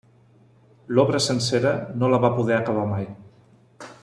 L'obra 0.99 1.21
sencera 1.25 1.75
no 1.99 2.11
la 2.15 2.21
va 2.27 2.35
poder 2.39 2.59
acabar 2.59 2.91
mai. 2.97 3.07